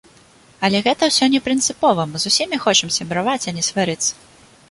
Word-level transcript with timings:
Але 0.67 0.77
гэта 0.87 1.09
ўсё 1.09 1.25
не 1.33 1.41
прынцыпова, 1.49 2.07
мы 2.13 2.17
з 2.23 2.31
усімі 2.33 2.57
хочам 2.65 2.89
сябраваць, 2.97 3.43
а 3.51 3.55
не 3.59 3.63
сварыцца. 3.69 4.13